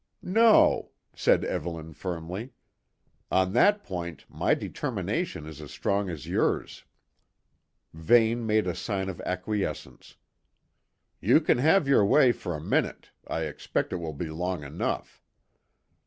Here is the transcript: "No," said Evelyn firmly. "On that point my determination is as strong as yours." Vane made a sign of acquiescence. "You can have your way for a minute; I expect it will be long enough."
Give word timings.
"No," 0.23 0.89
said 1.15 1.45
Evelyn 1.45 1.93
firmly. 1.93 2.53
"On 3.29 3.53
that 3.53 3.83
point 3.83 4.25
my 4.27 4.55
determination 4.55 5.45
is 5.45 5.61
as 5.61 5.69
strong 5.69 6.09
as 6.09 6.25
yours." 6.25 6.85
Vane 7.93 8.43
made 8.43 8.65
a 8.65 8.73
sign 8.73 9.09
of 9.09 9.21
acquiescence. 9.21 10.15
"You 11.19 11.39
can 11.39 11.59
have 11.59 11.87
your 11.87 12.03
way 12.03 12.31
for 12.31 12.55
a 12.55 12.59
minute; 12.59 13.11
I 13.27 13.41
expect 13.41 13.93
it 13.93 13.97
will 13.97 14.13
be 14.15 14.31
long 14.31 14.63
enough." 14.63 15.21